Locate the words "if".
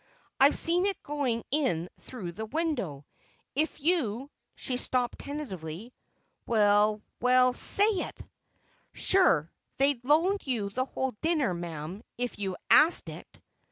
3.53-3.79, 12.17-12.39